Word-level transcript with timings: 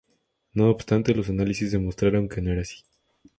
No 0.55 0.71
obstante, 0.71 1.13
los 1.13 1.29
análisis 1.29 1.71
demostraron 1.71 2.27
que 2.27 2.41
no 2.41 2.51
era 2.51 2.63
así. 2.63 2.83